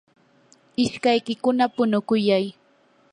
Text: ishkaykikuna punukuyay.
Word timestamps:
ishkaykikuna 0.83 1.65
punukuyay. 1.75 2.45